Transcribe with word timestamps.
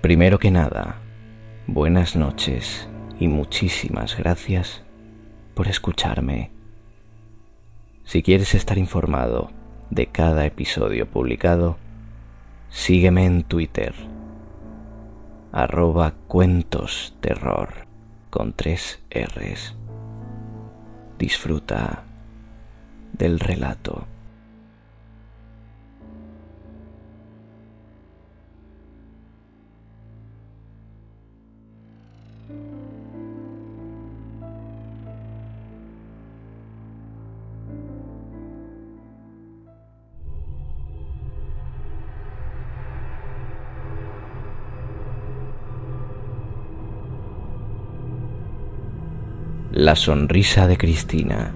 Primero 0.00 0.38
que 0.38 0.50
nada, 0.50 0.96
buenas 1.66 2.16
noches 2.16 2.88
y 3.18 3.28
muchísimas 3.28 4.16
gracias 4.16 4.82
por 5.54 5.68
escucharme. 5.68 6.52
Si 8.04 8.22
quieres 8.22 8.54
estar 8.54 8.78
informado 8.78 9.50
de 9.90 10.06
cada 10.06 10.46
episodio 10.46 11.06
publicado, 11.06 11.76
sígueme 12.70 13.26
en 13.26 13.42
Twitter, 13.42 13.92
arroba 15.52 16.14
cuentos 16.28 17.14
terror 17.20 17.86
con 18.30 18.54
tres 18.54 19.02
R's. 19.10 19.76
Disfruta 21.18 22.04
del 23.12 23.38
relato. 23.38 24.06
La 49.72 49.94
sonrisa 49.94 50.66
de 50.66 50.76
Cristina. 50.76 51.54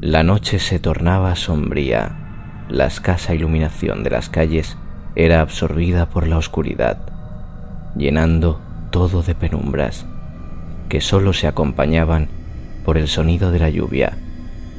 La 0.00 0.24
noche 0.24 0.58
se 0.58 0.80
tornaba 0.80 1.36
sombría. 1.36 2.66
La 2.68 2.86
escasa 2.86 3.32
iluminación 3.32 4.02
de 4.02 4.10
las 4.10 4.28
calles 4.28 4.76
era 5.14 5.40
absorbida 5.40 6.10
por 6.10 6.26
la 6.26 6.36
oscuridad, 6.36 6.98
llenando 7.96 8.60
todo 8.90 9.22
de 9.22 9.36
penumbras, 9.36 10.04
que 10.88 11.00
sólo 11.00 11.32
se 11.32 11.46
acompañaban 11.46 12.26
por 12.84 12.98
el 12.98 13.06
sonido 13.06 13.52
de 13.52 13.60
la 13.60 13.70
lluvia, 13.70 14.18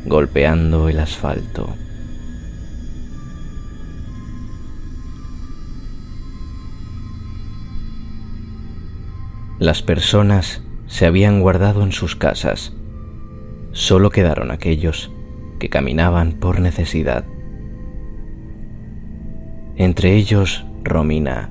golpeando 0.06 0.90
el 0.90 1.00
asfalto. 1.00 1.74
Las 9.60 9.82
personas 9.82 10.64
se 10.88 11.06
habían 11.06 11.42
guardado 11.42 11.84
en 11.84 11.92
sus 11.92 12.16
casas. 12.16 12.74
Solo 13.74 14.10
quedaron 14.10 14.52
aquellos 14.52 15.12
que 15.60 15.68
caminaban 15.68 16.32
por 16.32 16.62
necesidad. 16.62 17.26
Entre 19.76 20.16
ellos 20.16 20.66
Romina, 20.86 21.50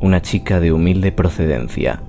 una 0.00 0.20
chica 0.22 0.58
de 0.58 0.72
humilde 0.72 1.12
procedencia, 1.12 2.02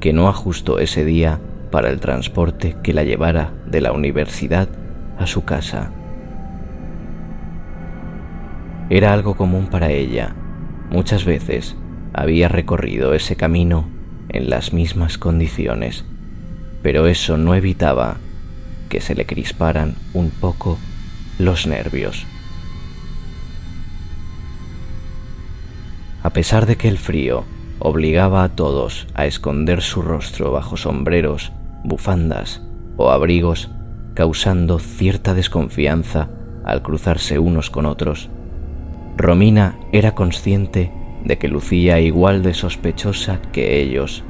que 0.00 0.14
no 0.14 0.26
ajustó 0.26 0.78
ese 0.78 1.04
día 1.04 1.38
para 1.70 1.90
el 1.90 2.00
transporte 2.00 2.76
que 2.82 2.94
la 2.94 3.04
llevara 3.04 3.52
de 3.66 3.82
la 3.82 3.92
universidad 3.92 4.70
a 5.18 5.26
su 5.26 5.44
casa. 5.44 5.92
Era 8.88 9.12
algo 9.12 9.36
común 9.36 9.66
para 9.66 9.90
ella. 9.90 10.34
Muchas 10.88 11.26
veces 11.26 11.76
había 12.14 12.48
recorrido 12.48 13.12
ese 13.12 13.36
camino 13.36 13.99
en 14.32 14.50
las 14.50 14.72
mismas 14.72 15.18
condiciones, 15.18 16.04
pero 16.82 17.06
eso 17.06 17.36
no 17.36 17.54
evitaba 17.54 18.16
que 18.88 19.00
se 19.00 19.14
le 19.14 19.26
crisparan 19.26 19.94
un 20.12 20.30
poco 20.30 20.78
los 21.38 21.66
nervios. 21.66 22.26
A 26.22 26.30
pesar 26.30 26.66
de 26.66 26.76
que 26.76 26.88
el 26.88 26.98
frío 26.98 27.44
obligaba 27.78 28.44
a 28.44 28.50
todos 28.50 29.06
a 29.14 29.24
esconder 29.26 29.80
su 29.80 30.02
rostro 30.02 30.52
bajo 30.52 30.76
sombreros, 30.76 31.52
bufandas 31.82 32.62
o 32.96 33.10
abrigos, 33.10 33.70
causando 34.14 34.78
cierta 34.78 35.32
desconfianza 35.32 36.28
al 36.64 36.82
cruzarse 36.82 37.38
unos 37.38 37.70
con 37.70 37.86
otros, 37.86 38.28
Romina 39.16 39.78
era 39.92 40.14
consciente 40.14 40.92
de 41.24 41.38
que 41.38 41.48
lucía 41.48 42.00
igual 42.00 42.42
de 42.42 42.54
sospechosa 42.54 43.40
que 43.52 43.80
ellos, 43.80 44.24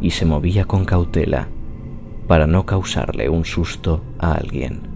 y 0.00 0.10
se 0.10 0.26
movía 0.26 0.64
con 0.64 0.84
cautela 0.84 1.48
para 2.26 2.46
no 2.46 2.66
causarle 2.66 3.28
un 3.28 3.44
susto 3.44 4.02
a 4.18 4.32
alguien. 4.32 4.92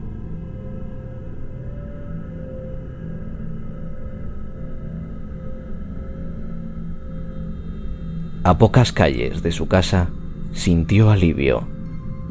A 8.47 8.59
pocas 8.59 8.93
calles 8.93 9.43
de 9.43 9.51
su 9.51 9.67
casa 9.67 10.11
sintió 10.53 11.11
alivio. 11.11 11.67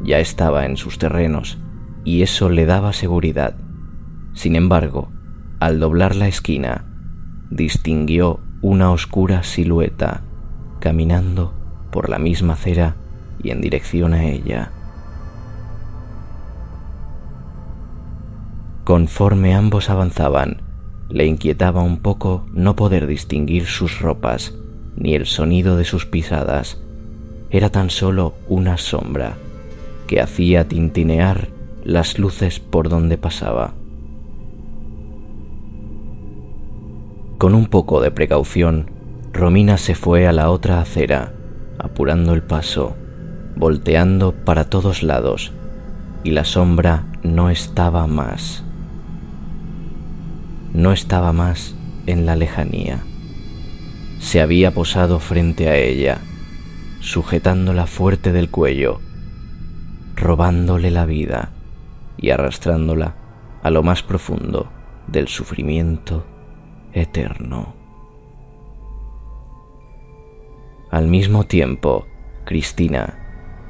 Ya 0.02 0.18
estaba 0.18 0.64
en 0.64 0.78
sus 0.78 0.98
terrenos 0.98 1.58
y 2.04 2.22
eso 2.22 2.48
le 2.48 2.64
daba 2.64 2.94
seguridad. 2.94 3.54
Sin 4.32 4.56
embargo, 4.56 5.10
al 5.60 5.78
doblar 5.78 6.16
la 6.16 6.26
esquina, 6.26 6.86
distinguió 7.50 8.40
una 8.60 8.90
oscura 8.90 9.42
silueta 9.42 10.22
caminando 10.80 11.52
por 11.90 12.08
la 12.08 12.18
misma 12.18 12.54
acera 12.54 12.96
y 13.42 13.50
en 13.50 13.60
dirección 13.60 14.14
a 14.14 14.24
ella. 14.24 14.72
Conforme 18.84 19.54
ambos 19.54 19.90
avanzaban, 19.90 20.62
le 21.08 21.26
inquietaba 21.26 21.82
un 21.82 21.98
poco 21.98 22.46
no 22.52 22.76
poder 22.76 23.06
distinguir 23.06 23.66
sus 23.66 24.00
ropas 24.00 24.54
ni 24.96 25.14
el 25.14 25.26
sonido 25.26 25.76
de 25.76 25.84
sus 25.84 26.06
pisadas. 26.06 26.80
Era 27.50 27.70
tan 27.70 27.90
solo 27.90 28.34
una 28.48 28.76
sombra 28.76 29.36
que 30.06 30.20
hacía 30.20 30.68
tintinear 30.68 31.48
las 31.84 32.18
luces 32.18 32.60
por 32.60 32.88
donde 32.88 33.18
pasaba. 33.18 33.74
Con 37.38 37.54
un 37.54 37.66
poco 37.66 38.00
de 38.00 38.10
precaución, 38.10 38.90
Romina 39.30 39.76
se 39.76 39.94
fue 39.94 40.26
a 40.26 40.32
la 40.32 40.48
otra 40.48 40.80
acera, 40.80 41.34
apurando 41.78 42.32
el 42.32 42.42
paso, 42.42 42.96
volteando 43.56 44.32
para 44.32 44.70
todos 44.70 45.02
lados, 45.02 45.52
y 46.24 46.30
la 46.30 46.44
sombra 46.44 47.04
no 47.22 47.50
estaba 47.50 48.06
más. 48.06 48.64
No 50.72 50.92
estaba 50.92 51.34
más 51.34 51.76
en 52.06 52.24
la 52.24 52.36
lejanía. 52.36 53.00
Se 54.18 54.40
había 54.40 54.72
posado 54.72 55.18
frente 55.20 55.68
a 55.68 55.76
ella, 55.76 56.22
sujetándola 57.00 57.86
fuerte 57.86 58.32
del 58.32 58.48
cuello, 58.48 59.00
robándole 60.14 60.90
la 60.90 61.04
vida 61.04 61.50
y 62.16 62.30
arrastrándola 62.30 63.14
a 63.62 63.70
lo 63.70 63.82
más 63.82 64.02
profundo 64.02 64.70
del 65.06 65.28
sufrimiento 65.28 66.24
eterno. 66.96 67.74
Al 70.90 71.08
mismo 71.08 71.44
tiempo, 71.44 72.06
Cristina, 72.44 73.18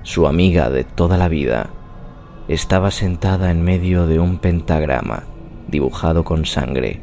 su 0.02 0.28
amiga 0.28 0.70
de 0.70 0.84
toda 0.84 1.18
la 1.18 1.28
vida, 1.28 1.70
estaba 2.46 2.92
sentada 2.92 3.50
en 3.50 3.62
medio 3.62 4.06
de 4.06 4.20
un 4.20 4.38
pentagrama 4.38 5.24
dibujado 5.66 6.22
con 6.22 6.44
sangre. 6.44 7.00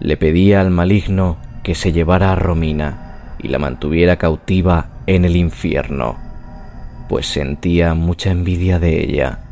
Le 0.00 0.16
pedía 0.16 0.62
al 0.62 0.70
maligno 0.70 1.36
que 1.62 1.74
se 1.74 1.92
llevara 1.92 2.32
a 2.32 2.36
Romina 2.36 3.34
y 3.38 3.48
la 3.48 3.58
mantuviera 3.58 4.16
cautiva 4.16 5.02
en 5.06 5.26
el 5.26 5.36
infierno, 5.36 6.16
pues 7.08 7.26
sentía 7.26 7.92
mucha 7.92 8.30
envidia 8.30 8.78
de 8.78 9.02
ella 9.02 9.47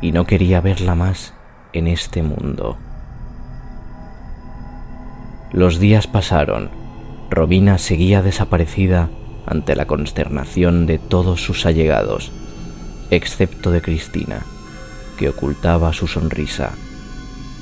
y 0.00 0.12
no 0.12 0.26
quería 0.26 0.60
verla 0.60 0.94
más 0.94 1.34
en 1.72 1.86
este 1.86 2.22
mundo. 2.22 2.78
Los 5.52 5.78
días 5.78 6.06
pasaron. 6.06 6.70
Robina 7.30 7.78
seguía 7.78 8.22
desaparecida 8.22 9.08
ante 9.46 9.74
la 9.74 9.86
consternación 9.86 10.86
de 10.86 10.98
todos 10.98 11.42
sus 11.42 11.64
allegados, 11.64 12.32
excepto 13.10 13.70
de 13.70 13.80
Cristina, 13.80 14.42
que 15.18 15.30
ocultaba 15.30 15.92
su 15.94 16.06
sonrisa, 16.06 16.72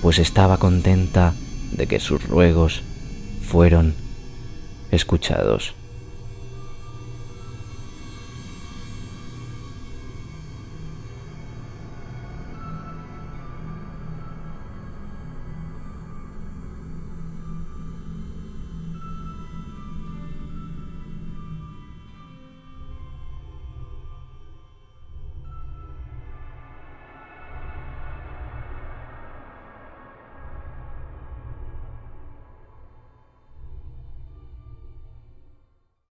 pues 0.02 0.18
estaba 0.18 0.58
contenta 0.58 1.32
de 1.72 1.86
que 1.86 2.00
sus 2.00 2.28
ruegos 2.28 2.82
fueron 3.40 3.94
escuchados. 4.90 5.75